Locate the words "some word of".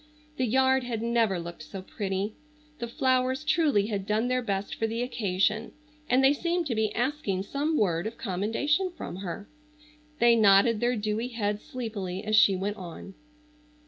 7.43-8.17